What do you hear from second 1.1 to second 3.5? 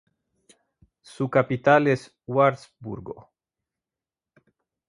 capital es Wurzburgo.